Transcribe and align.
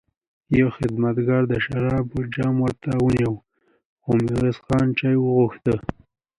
يوه 0.57 0.71
خدمتګار 0.77 1.43
د 1.47 1.53
شرابو 1.65 2.19
جام 2.35 2.55
ورته 2.65 2.91
ونيو، 3.03 3.33
خو 4.03 4.09
ميرويس 4.23 4.57
خان 4.65 4.87
چای 4.99 5.15
وغوښت. 5.19 5.65